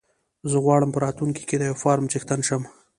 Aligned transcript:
زه 0.49 0.57
غواړم 0.65 0.89
په 0.93 0.99
راتلونکي 1.05 1.43
کې 1.49 1.55
د 1.57 1.63
يو 1.69 1.75
فارم 1.83 2.05
څښتن 2.11 2.39
شم. 2.47 2.63